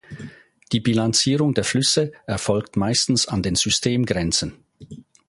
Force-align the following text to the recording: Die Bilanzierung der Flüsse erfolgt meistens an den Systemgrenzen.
Die 0.71 0.79
Bilanzierung 0.79 1.53
der 1.53 1.63
Flüsse 1.63 2.11
erfolgt 2.25 2.75
meistens 2.75 3.27
an 3.27 3.43
den 3.43 3.53
Systemgrenzen. 3.53 4.57